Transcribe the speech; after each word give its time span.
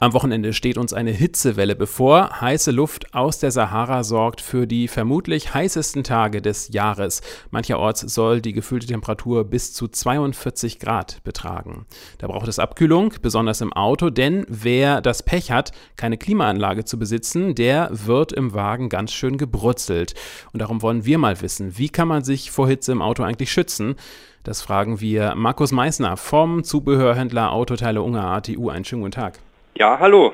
Am 0.00 0.12
Wochenende 0.12 0.52
steht 0.52 0.78
uns 0.78 0.92
eine 0.92 1.10
Hitzewelle 1.10 1.74
bevor. 1.74 2.40
Heiße 2.40 2.70
Luft 2.70 3.14
aus 3.14 3.40
der 3.40 3.50
Sahara 3.50 4.04
sorgt 4.04 4.40
für 4.40 4.68
die 4.68 4.86
vermutlich 4.86 5.52
heißesten 5.54 6.04
Tage 6.04 6.40
des 6.40 6.68
Jahres. 6.68 7.20
Mancherorts 7.50 8.02
soll 8.02 8.40
die 8.40 8.52
gefühlte 8.52 8.86
Temperatur 8.86 9.42
bis 9.42 9.72
zu 9.72 9.88
42 9.88 10.78
Grad 10.78 11.20
betragen. 11.24 11.84
Da 12.18 12.28
braucht 12.28 12.46
es 12.46 12.60
Abkühlung, 12.60 13.12
besonders 13.22 13.60
im 13.60 13.72
Auto, 13.72 14.08
denn 14.10 14.46
wer 14.48 15.00
das 15.00 15.24
Pech 15.24 15.50
hat, 15.50 15.72
keine 15.96 16.16
Klimaanlage 16.16 16.84
zu 16.84 16.96
besitzen, 16.96 17.56
der 17.56 17.90
wird 17.90 18.32
im 18.32 18.54
Wagen 18.54 18.90
ganz 18.90 19.12
schön 19.12 19.36
gebrutzelt. 19.36 20.14
Und 20.52 20.62
darum 20.62 20.80
wollen 20.80 21.06
wir 21.06 21.18
mal 21.18 21.40
wissen, 21.40 21.76
wie 21.76 21.88
kann 21.88 22.06
man 22.06 22.22
sich 22.22 22.52
vor 22.52 22.68
Hitze 22.68 22.92
im 22.92 23.02
Auto 23.02 23.24
eigentlich 23.24 23.50
schützen? 23.50 23.96
Das 24.44 24.62
fragen 24.62 25.00
wir 25.00 25.34
Markus 25.34 25.72
Meissner 25.72 26.16
vom 26.16 26.62
Zubehörhändler 26.62 27.50
Autoteile 27.50 28.00
Ungar 28.00 28.26
ATU. 28.26 28.68
Einen 28.70 28.84
schönen 28.84 29.02
guten 29.02 29.10
Tag. 29.10 29.40
Ja, 29.76 29.98
hallo. 30.00 30.32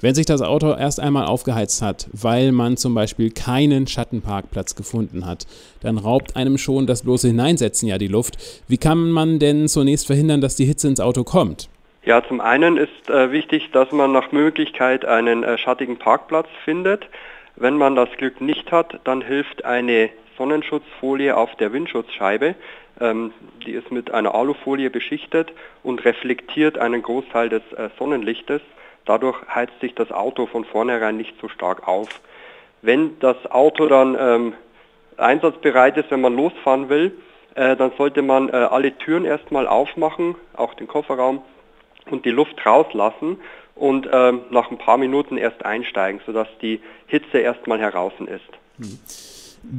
Wenn 0.00 0.14
sich 0.14 0.24
das 0.24 0.40
Auto 0.40 0.74
erst 0.74 0.98
einmal 0.98 1.26
aufgeheizt 1.26 1.82
hat, 1.82 2.08
weil 2.12 2.52
man 2.52 2.76
zum 2.76 2.94
Beispiel 2.94 3.30
keinen 3.30 3.86
Schattenparkplatz 3.86 4.76
gefunden 4.76 5.26
hat, 5.26 5.46
dann 5.80 5.98
raubt 5.98 6.36
einem 6.36 6.56
schon 6.56 6.86
das 6.86 7.02
bloße 7.02 7.28
Hineinsetzen 7.28 7.88
ja 7.88 7.98
die 7.98 8.08
Luft. 8.08 8.38
Wie 8.66 8.78
kann 8.78 9.10
man 9.10 9.38
denn 9.38 9.68
zunächst 9.68 10.06
verhindern, 10.06 10.40
dass 10.40 10.56
die 10.56 10.64
Hitze 10.64 10.88
ins 10.88 11.00
Auto 11.00 11.24
kommt? 11.24 11.68
Ja, 12.04 12.26
zum 12.26 12.40
einen 12.40 12.78
ist 12.78 13.10
äh, 13.10 13.30
wichtig, 13.32 13.70
dass 13.72 13.92
man 13.92 14.12
nach 14.12 14.32
Möglichkeit 14.32 15.04
einen 15.04 15.44
äh, 15.44 15.58
schattigen 15.58 15.98
Parkplatz 15.98 16.48
findet. 16.64 17.06
Wenn 17.56 17.76
man 17.76 17.96
das 17.96 18.08
Glück 18.16 18.40
nicht 18.40 18.72
hat, 18.72 19.00
dann 19.04 19.20
hilft 19.20 19.66
eine 19.66 20.08
Sonnenschutzfolie 20.38 21.36
auf 21.36 21.54
der 21.56 21.72
Windschutzscheibe. 21.72 22.54
Ähm, 23.00 23.32
die 23.66 23.72
ist 23.72 23.92
mit 23.92 24.10
einer 24.10 24.34
Alufolie 24.34 24.90
beschichtet 24.90 25.52
und 25.82 26.04
reflektiert 26.04 26.78
einen 26.78 27.02
Großteil 27.02 27.48
des 27.48 27.62
äh, 27.76 27.90
Sonnenlichtes. 27.98 28.62
Dadurch 29.04 29.36
heizt 29.54 29.78
sich 29.80 29.94
das 29.94 30.10
Auto 30.12 30.46
von 30.46 30.64
vornherein 30.64 31.16
nicht 31.16 31.34
so 31.40 31.48
stark 31.48 31.86
auf. 31.86 32.08
Wenn 32.82 33.18
das 33.20 33.36
Auto 33.50 33.86
dann 33.86 34.16
ähm, 34.18 34.52
einsatzbereit 35.16 35.96
ist, 35.96 36.10
wenn 36.10 36.20
man 36.20 36.36
losfahren 36.36 36.88
will, 36.88 37.12
äh, 37.54 37.76
dann 37.76 37.92
sollte 37.98 38.22
man 38.22 38.48
äh, 38.48 38.52
alle 38.52 38.96
Türen 38.96 39.24
erstmal 39.24 39.66
aufmachen, 39.66 40.36
auch 40.54 40.74
den 40.74 40.86
Kofferraum, 40.86 41.42
und 42.10 42.24
die 42.24 42.30
Luft 42.30 42.64
rauslassen 42.64 43.38
und 43.74 44.08
ähm, 44.12 44.42
nach 44.50 44.70
ein 44.70 44.78
paar 44.78 44.96
Minuten 44.96 45.36
erst 45.36 45.64
einsteigen, 45.64 46.20
sodass 46.26 46.48
die 46.62 46.80
Hitze 47.06 47.38
erstmal 47.38 47.78
heraus 47.78 48.12
ist. 48.20 48.48
Hm. 48.78 48.98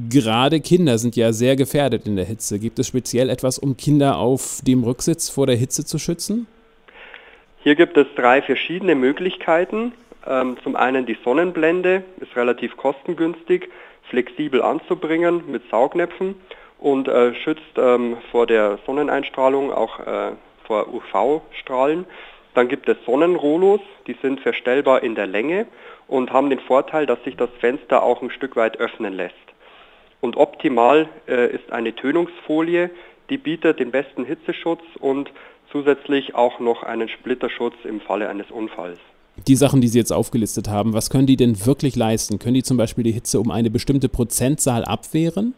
Gerade 0.09 0.59
Kinder 0.59 0.97
sind 0.97 1.16
ja 1.16 1.31
sehr 1.33 1.55
gefährdet 1.55 2.08
in 2.08 2.16
der 2.16 2.25
Hitze. 2.25 2.59
Gibt 2.59 2.80
es 2.80 2.88
speziell 2.88 3.30
etwas, 3.30 3.58
um 3.58 3.77
Kinder 3.77 4.17
auf 4.17 4.61
dem 4.66 4.83
Rücksitz 4.83 5.30
vor 5.30 5.47
der 5.47 5.55
Hitze 5.55 5.85
zu 5.85 5.97
schützen? 5.97 6.47
Hier 7.63 7.75
gibt 7.75 7.97
es 7.97 8.07
drei 8.16 8.41
verschiedene 8.41 8.95
Möglichkeiten. 8.95 9.94
Ähm, 10.27 10.57
zum 10.63 10.75
einen 10.75 11.05
die 11.05 11.17
Sonnenblende, 11.23 12.03
ist 12.19 12.35
relativ 12.35 12.77
kostengünstig, 12.77 13.69
flexibel 14.09 14.61
anzubringen 14.61 15.44
mit 15.52 15.63
Saugnäpfen 15.69 16.35
und 16.80 17.07
äh, 17.07 17.33
schützt 17.35 17.77
ähm, 17.77 18.17
vor 18.31 18.47
der 18.47 18.80
Sonneneinstrahlung, 18.85 19.72
auch 19.72 20.00
äh, 20.00 20.31
vor 20.66 20.88
UV-Strahlen. 20.94 22.05
Dann 22.53 22.67
gibt 22.67 22.89
es 22.89 22.97
Sonnenrolos, 23.05 23.81
die 24.07 24.16
sind 24.22 24.39
verstellbar 24.41 25.03
in 25.03 25.16
der 25.16 25.27
Länge 25.27 25.67
und 26.07 26.31
haben 26.31 26.50
den 26.50 26.59
Vorteil, 26.59 27.05
dass 27.05 27.23
sich 27.23 27.35
das 27.35 27.50
Fenster 27.59 28.03
auch 28.03 28.22
ein 28.22 28.31
Stück 28.31 28.55
weit 28.55 28.77
öffnen 28.77 29.13
lässt. 29.13 29.35
Und 30.22 30.38
optimal 30.38 31.08
äh, 31.28 31.53
ist 31.53 31.72
eine 31.72 31.95
Tönungsfolie, 31.95 32.89
die 33.30 33.38
bietet 33.38 33.80
den 33.80 33.92
besten 33.92 34.25
Hitzeschutz 34.25 34.81
und 35.00 35.31
zusätzlich 35.72 36.35
auch 36.35 36.59
noch 36.59 36.84
einen 36.84 37.09
Splitterschutz 37.09 37.75
im 37.84 38.02
Falle 38.02 38.30
eines 38.30 38.50
Unfalls. 38.52 39.00
Die 39.47 39.56
Sachen, 39.56 39.81
die 39.81 39.88
Sie 39.88 40.00
jetzt 40.00 40.12
aufgelistet 40.12 40.68
haben, 40.68 40.94
was 40.94 41.09
können 41.09 41.28
die 41.28 41.38
denn 41.38 41.66
wirklich 41.66 41.96
leisten? 41.96 42.40
Können 42.40 42.56
die 42.56 42.63
zum 42.63 42.78
Beispiel 42.78 43.03
die 43.03 43.12
Hitze 43.12 43.40
um 43.40 43.52
eine 43.52 43.69
bestimmte 43.69 44.09
Prozentzahl 44.09 44.84
abwehren? 44.84 45.53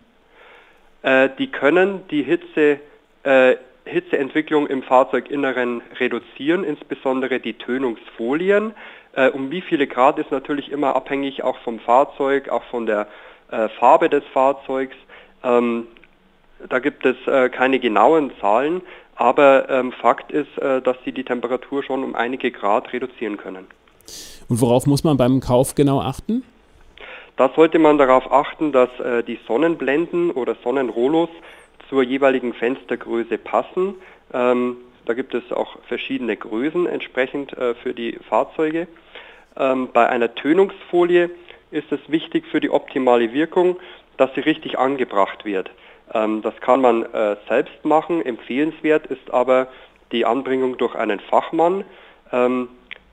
Äh, 1.01 1.29
die 1.39 1.47
können 1.47 2.01
die 2.11 2.21
Hitze, 2.21 2.79
äh, 3.23 3.55
Hitzeentwicklung 3.85 4.67
im 4.67 4.83
Fahrzeuginneren 4.83 5.81
reduzieren, 5.99 6.63
insbesondere 6.63 7.39
die 7.39 7.53
Tönungsfolien. 7.53 8.73
Äh, 9.13 9.29
um 9.29 9.49
wie 9.49 9.61
viele 9.61 9.87
Grad 9.87 10.19
ist 10.19 10.31
natürlich 10.31 10.71
immer 10.71 10.95
abhängig 10.95 11.43
auch 11.43 11.57
vom 11.59 11.79
Fahrzeug, 11.79 12.49
auch 12.49 12.63
von 12.65 12.85
der 12.85 13.07
äh, 13.51 13.69
Farbe 13.69 14.09
des 14.09 14.23
Fahrzeugs. 14.33 14.95
Ähm, 15.43 15.87
da 16.69 16.79
gibt 16.79 17.05
es 17.05 17.15
äh, 17.27 17.49
keine 17.49 17.79
genauen 17.79 18.31
Zahlen, 18.39 18.81
aber 19.15 19.69
ähm, 19.69 19.91
Fakt 19.91 20.31
ist, 20.31 20.57
äh, 20.57 20.81
dass 20.81 20.97
sie 21.05 21.11
die 21.11 21.23
Temperatur 21.23 21.83
schon 21.83 22.03
um 22.03 22.15
einige 22.15 22.51
Grad 22.51 22.93
reduzieren 22.93 23.37
können. 23.37 23.67
Und 24.49 24.61
worauf 24.61 24.85
muss 24.85 25.03
man 25.03 25.17
beim 25.17 25.39
Kauf 25.39 25.75
genau 25.75 26.01
achten? 26.01 26.43
Da 27.37 27.49
sollte 27.55 27.79
man 27.79 27.97
darauf 27.97 28.31
achten, 28.31 28.71
dass 28.71 28.89
äh, 28.99 29.23
die 29.23 29.39
Sonnenblenden 29.47 30.31
oder 30.31 30.55
Sonnenrolos 30.63 31.29
zur 31.89 32.03
jeweiligen 32.03 32.53
Fenstergröße 32.53 33.37
passen. 33.37 33.95
Ähm, 34.33 34.77
da 35.05 35.13
gibt 35.13 35.33
es 35.33 35.51
auch 35.51 35.77
verschiedene 35.87 36.37
Größen 36.37 36.85
entsprechend 36.87 37.53
äh, 37.57 37.73
für 37.75 37.93
die 37.93 38.17
Fahrzeuge. 38.29 38.87
Ähm, 39.57 39.89
bei 39.91 40.07
einer 40.07 40.35
Tönungsfolie 40.35 41.29
ist 41.71 41.91
es 41.91 41.99
wichtig 42.07 42.45
für 42.47 42.59
die 42.59 42.69
optimale 42.69 43.33
Wirkung, 43.33 43.77
dass 44.17 44.33
sie 44.35 44.41
richtig 44.41 44.77
angebracht 44.77 45.45
wird. 45.45 45.71
Ähm, 46.13 46.41
das 46.41 46.55
kann 46.61 46.81
man 46.81 47.03
äh, 47.03 47.37
selbst 47.47 47.83
machen, 47.83 48.25
empfehlenswert 48.25 49.07
ist 49.07 49.31
aber 49.31 49.67
die 50.11 50.25
Anbringung 50.25 50.77
durch 50.77 50.95
einen 50.95 51.19
Fachmann 51.19 51.85
ähm, 52.31 52.69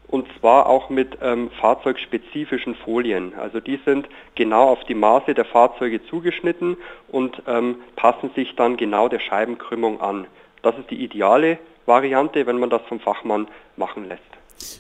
und 0.09 0.27
zwar 0.41 0.67
auch 0.67 0.89
mit 0.89 1.19
ähm, 1.23 1.51
fahrzeugspezifischen 1.61 2.75
Folien. 2.77 3.35
Also 3.39 3.61
die 3.61 3.79
sind 3.85 4.09
genau 4.35 4.69
auf 4.71 4.83
die 4.85 4.95
Maße 4.95 5.35
der 5.35 5.45
Fahrzeuge 5.45 6.05
zugeschnitten 6.07 6.77
und 7.09 7.43
ähm, 7.47 7.77
passen 7.95 8.31
sich 8.35 8.57
dann 8.57 8.77
genau 8.77 9.09
der 9.09 9.21
Scheibenkrümmung 9.21 10.01
an. 10.01 10.27
Das 10.63 10.77
ist 10.79 10.91
die 10.91 11.03
ideale 11.05 11.59
Variante, 11.87 12.47
wenn 12.47 12.59
man 12.59 12.71
das 12.71 12.83
vom 12.89 13.01
Fachmann 13.01 13.49
machen 13.77 14.09
lässt. 14.09 14.23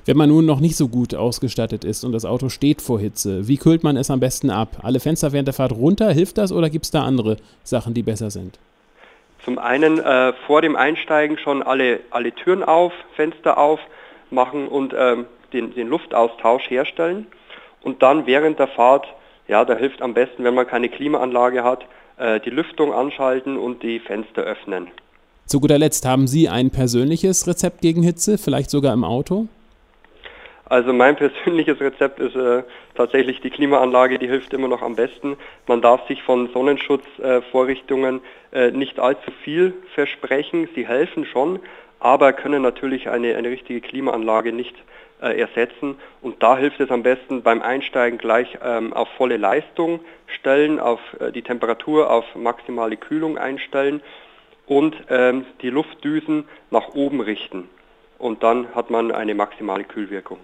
Wenn 0.07 0.17
man 0.17 0.29
nun 0.29 0.47
noch 0.47 0.61
nicht 0.61 0.77
so 0.77 0.89
gut 0.89 1.15
ausgestattet 1.15 1.85
ist 1.85 2.05
und 2.05 2.13
das 2.13 2.25
Auto 2.25 2.49
steht 2.49 2.83
vor 2.83 2.99
Hitze, 2.99 3.47
wie 3.49 3.57
kühlt 3.57 3.85
man 3.85 3.97
es 3.97 4.11
am 4.11 4.21
besten 4.21 4.51
ab? 4.51 4.79
Alle 4.83 5.01
Fenster 5.01 5.33
während 5.33 5.49
der 5.49 5.55
Fahrt 5.55 5.73
runter, 5.73 6.11
hilft 6.13 6.39
das 6.39 6.53
oder 6.53 6.71
gibt 6.71 6.87
es 6.87 6.91
da 6.91 7.05
andere 7.05 7.37
Sachen, 7.63 7.95
die 7.95 8.03
besser 8.03 8.31
sind? 8.31 8.59
Zum 9.45 9.59
einen 9.59 9.99
äh, 9.99 10.33
vor 10.47 10.63
dem 10.63 10.77
Einsteigen 10.77 11.39
schon 11.39 11.63
alle, 11.63 12.01
alle 12.11 12.33
Türen 12.33 12.63
auf, 12.63 12.93
Fenster 13.17 13.59
auf 13.59 13.81
machen 14.31 14.69
und 14.69 14.95
ähm, 14.97 15.27
den, 15.53 15.75
den 15.75 15.89
Luftaustausch 15.89 16.69
herstellen. 16.69 17.27
Und 17.83 18.03
dann 18.03 18.27
während 18.27 18.59
der 18.59 18.69
Fahrt, 18.69 19.07
ja, 19.47 19.65
da 19.65 19.77
hilft 19.77 20.03
am 20.03 20.15
besten, 20.15 20.45
wenn 20.45 20.55
man 20.55 20.67
keine 20.67 20.89
Klimaanlage 20.89 21.65
hat, 21.65 21.87
äh, 22.19 22.41
die 22.41 22.51
Lüftung 22.51 22.93
anschalten 22.93 23.57
und 23.57 23.83
die 23.83 24.01
Fenster 24.01 24.43
öffnen. 24.43 24.89
Zu 25.47 25.61
guter 25.61 25.79
Letzt, 25.79 26.05
haben 26.05 26.27
Sie 26.27 26.49
ein 26.49 26.71
persönliches 26.71 27.47
Rezept 27.47 27.81
gegen 27.81 28.03
Hitze, 28.03 28.37
vielleicht 28.37 28.69
sogar 28.69 28.93
im 28.93 29.05
Auto? 29.05 29.47
Also 30.69 30.93
mein 30.93 31.17
persönliches 31.25 31.81
Rezept 31.81 32.21
ist 32.21 32.37
äh, 32.37 32.63
tatsächlich 32.95 33.41
die 33.41 33.51
Klimaanlage, 33.51 34.19
die 34.19 34.29
hilft 34.29 34.53
immer 34.53 34.69
noch 34.69 34.83
am 34.83 34.97
besten. 34.97 35.37
Man 35.67 35.81
darf 35.81 36.07
sich 36.09 36.23
von 36.23 36.51
Sonnenschutzvorrichtungen 36.53 38.21
äh, 38.53 38.71
nicht 38.71 38.99
allzu 38.99 39.31
viel 39.43 39.75
versprechen. 39.95 40.69
Sie 40.75 40.87
helfen 40.87 41.25
schon, 41.25 41.61
aber 42.01 42.33
können 42.33 42.63
natürlich 42.63 43.09
eine, 43.09 43.37
eine 43.37 43.49
richtige 43.49 43.81
Klimaanlage 43.81 44.53
nicht 44.53 44.75
äh, 45.23 45.41
ersetzen. 45.41 45.97
Und 46.21 46.43
da 46.43 46.57
hilft 46.59 46.81
es 46.81 46.91
am 46.91 47.03
besten 47.03 47.43
beim 47.43 47.63
Einsteigen 47.63 48.19
gleich 48.19 48.59
ähm, 48.63 48.93
auf 48.93 49.09
volle 49.17 49.37
Leistung 49.39 50.01
stellen, 50.27 50.79
auf 50.79 51.01
äh, 51.19 51.33
die 51.33 51.43
Temperatur 51.43 52.11
auf 52.11 52.25
maximale 52.35 52.97
Kühlung 52.97 53.39
einstellen 53.39 54.03
und 54.67 54.95
ähm, 55.09 55.47
die 55.63 55.71
Luftdüsen 55.71 56.47
nach 56.71 56.89
oben 56.95 57.21
richten. 57.21 57.71
Und 58.19 58.43
dann 58.43 58.75
hat 58.75 58.91
man 58.91 59.13
eine 59.13 59.35
maximale 59.35 59.85
Kühlwirkung. 59.85 60.39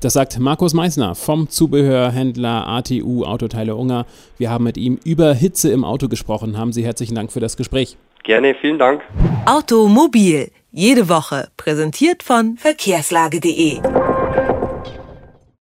Das 0.00 0.12
sagt 0.12 0.38
Markus 0.38 0.74
Meissner 0.74 1.14
vom 1.14 1.48
Zubehörhändler 1.48 2.66
ATU 2.66 3.24
Autoteile 3.24 3.76
Unger. 3.76 4.06
Wir 4.38 4.50
haben 4.50 4.64
mit 4.64 4.76
ihm 4.76 4.98
über 5.04 5.34
Hitze 5.34 5.70
im 5.70 5.84
Auto 5.84 6.08
gesprochen. 6.08 6.56
Haben 6.56 6.72
Sie 6.72 6.84
herzlichen 6.84 7.14
Dank 7.14 7.32
für 7.32 7.40
das 7.40 7.56
Gespräch. 7.56 7.96
Gerne, 8.22 8.54
vielen 8.60 8.78
Dank. 8.78 9.02
Automobil, 9.44 10.50
jede 10.72 11.08
Woche, 11.08 11.48
präsentiert 11.56 12.22
von 12.22 12.56
verkehrslage.de. 12.56 13.80